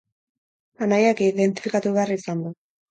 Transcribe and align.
Anaiak 0.87 1.23
identifikatu 1.29 1.97
behar 2.01 2.19
izan 2.21 2.47
du. 2.49 2.59